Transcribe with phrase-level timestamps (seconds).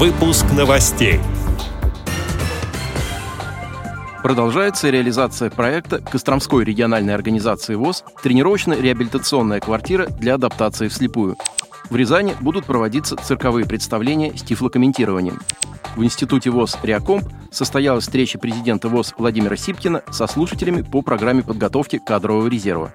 [0.00, 1.20] Выпуск новостей.
[4.22, 11.36] Продолжается реализация проекта Костромской региональной организации ВОЗ «Тренировочно-реабилитационная квартира для адаптации вслепую».
[11.90, 15.38] В Рязани будут проводиться цирковые представления с тифлокомментированием.
[15.96, 21.98] В Институте ВОЗ «Реакомп» состоялась встреча президента ВОЗ Владимира Сипкина со слушателями по программе подготовки
[21.98, 22.90] кадрового резерва.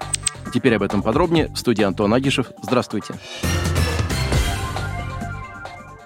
[0.52, 2.48] Теперь об этом подробнее в студии Антон Агишев.
[2.64, 3.14] Здравствуйте.
[3.14, 3.75] Здравствуйте.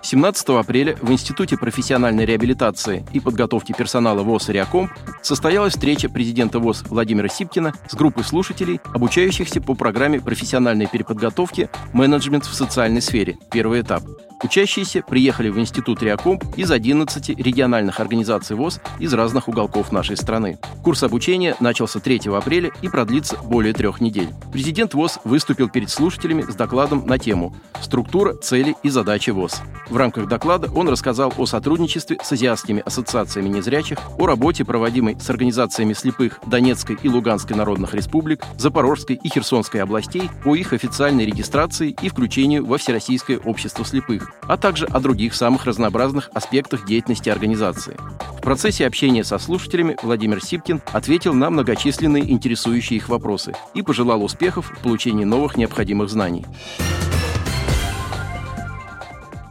[0.10, 4.92] 17 апреля в Институте профессиональной реабилитации и подготовки персонала ВОЗ «Реакомп»
[5.22, 12.46] состоялась встреча президента ВОЗ Владимира Сипкина с группой слушателей, обучающихся по программе профессиональной переподготовки «Менеджмент
[12.46, 13.38] в социальной сфере.
[13.52, 14.02] Первый этап».
[14.42, 20.58] Учащиеся приехали в Институт Реакомп из 11 региональных организаций ВОЗ из разных уголков нашей страны.
[20.82, 24.30] Курс обучения начался 3 апреля и продлится более трех недель.
[24.54, 29.62] Президент ВОЗ выступил перед слушателями с докладом на тему «Структура, цели и задачи ВОЗ».
[29.90, 35.30] В рамках доклада он рассказал о сотрудничестве с азиатскими ассоциациями незрячих, о работе, проводимой с
[35.30, 41.96] организациями слепых Донецкой и Луганской народных республик, Запорожской и Херсонской областей, о их официальной регистрации
[42.02, 47.98] и включению во Всероссийское общество слепых а также о других самых разнообразных аспектах деятельности организации.
[48.38, 54.24] В процессе общения со слушателями Владимир Сипкин ответил на многочисленные интересующие их вопросы и пожелал
[54.24, 56.46] успехов в получении новых необходимых знаний.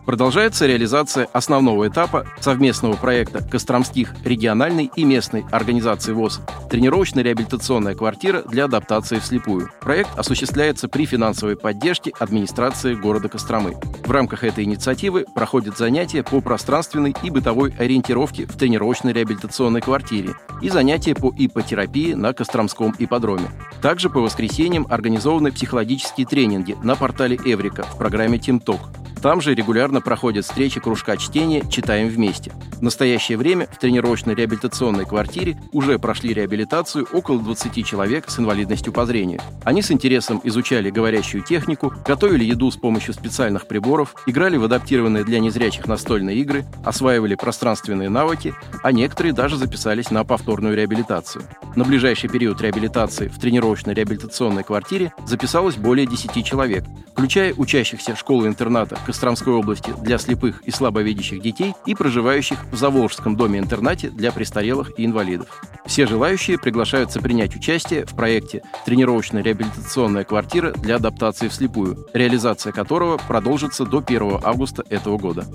[0.08, 8.64] Продолжается реализация основного этапа совместного проекта Костромских региональной и местной организации ВОЗ «Тренировочно-реабилитационная квартира для
[8.64, 9.68] адаптации вслепую».
[9.82, 13.74] Проект осуществляется при финансовой поддержке администрации города Костромы.
[14.06, 20.30] В рамках этой инициативы проходят занятия по пространственной и бытовой ориентировке в тренировочно-реабилитационной квартире
[20.62, 23.50] и занятия по ипотерапии на Костромском ипподроме.
[23.82, 28.80] Также по воскресеньям организованы психологические тренинги на портале Эврика в программе «Тимток».
[29.22, 32.52] Там же регулярно проходят встречи кружка чтения «Читаем вместе».
[32.76, 38.92] В настоящее время в тренировочной реабилитационной квартире уже прошли реабилитацию около 20 человек с инвалидностью
[38.92, 39.40] по зрению.
[39.64, 45.24] Они с интересом изучали говорящую технику, готовили еду с помощью специальных приборов, играли в адаптированные
[45.24, 48.54] для незрячих настольные игры, осваивали пространственные навыки,
[48.84, 51.44] а некоторые даже записались на повторную реабилитацию.
[51.74, 58.96] На ближайший период реабилитации в тренировочной реабилитационной квартире записалось более 10 человек, включая учащихся школы-интерната
[59.08, 65.06] Костромской области для слепых и слабовидящих детей и проживающих в Заволжском доме-интернате для престарелых и
[65.06, 65.62] инвалидов.
[65.86, 73.86] Все желающие приглашаются принять участие в проекте «Тренировочно-реабилитационная квартира для адаптации вслепую», реализация которого продолжится
[73.86, 75.46] до 1 августа этого года.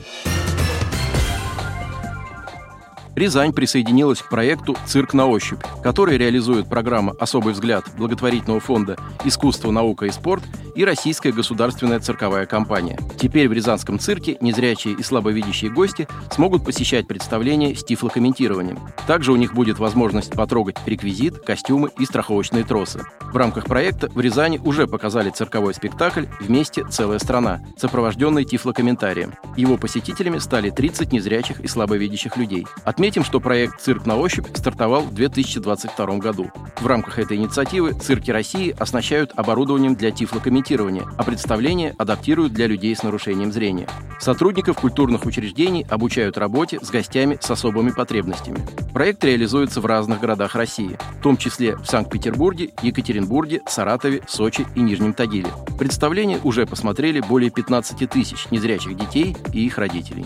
[3.15, 9.69] Рязань присоединилась к проекту «Цирк на ощупь», который реализует программа «Особый взгляд» благотворительного фонда «Искусство,
[9.69, 10.43] наука и спорт»
[10.75, 12.97] и Российская государственная цирковая компания.
[13.19, 18.79] Теперь в Рязанском цирке незрячие и слабовидящие гости смогут посещать представления с тифлокомментированием.
[19.05, 23.03] Также у них будет возможность потрогать реквизит, костюмы и страховочные тросы.
[23.21, 29.33] В рамках проекта в Рязани уже показали цирковой спектакль «Вместе целая страна», сопровожденный тифлокомментарием.
[29.55, 32.65] Его посетителями стали 30 незрячих и слабовидящих людей.
[33.03, 36.49] Что проект «Цирк на ощупь» стартовал в 2022 году.
[36.79, 42.95] В рамках этой инициативы цирки России оснащают оборудованием для тифлокомментирования, а представления адаптируют для людей
[42.95, 43.89] с нарушением зрения.
[44.21, 48.65] Сотрудников культурных учреждений обучают работе с гостями с особыми потребностями.
[48.93, 54.79] Проект реализуется в разных городах России, в том числе в Санкт-Петербурге, Екатеринбурге, Саратове, Сочи и
[54.79, 55.49] Нижнем Тагиле.
[55.77, 60.25] Представление уже посмотрели более 15 тысяч незрячих детей и их родителей.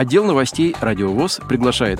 [0.00, 1.99] Отдел новостей «Радиовоз» приглашает